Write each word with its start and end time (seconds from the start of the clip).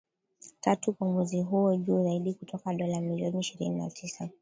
tatu 0.61 0.93
kwa 0.93 1.07
mwezi 1.07 1.41
huo, 1.41 1.75
juu 1.75 2.03
zaidi 2.03 2.33
kutoka 2.33 2.73
dola 2.73 3.01
milioni 3.01 3.39
ishirni 3.39 3.69
na 3.69 3.89
tisa 3.89 4.29